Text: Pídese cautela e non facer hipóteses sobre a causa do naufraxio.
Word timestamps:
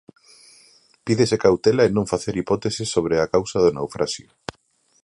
Pídese 1.05 1.37
cautela 1.45 1.83
e 1.85 1.89
non 1.95 2.09
facer 2.11 2.33
hipóteses 2.41 2.91
sobre 2.95 3.15
a 3.19 3.29
causa 3.33 3.57
do 3.63 3.71
naufraxio. 3.77 4.29